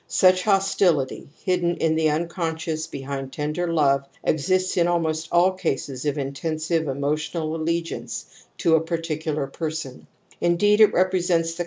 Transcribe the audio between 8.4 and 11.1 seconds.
to a particular person, indeed it